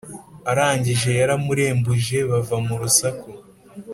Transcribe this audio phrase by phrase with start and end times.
[0.51, 3.29] arangije yaramurembuje bava murusaku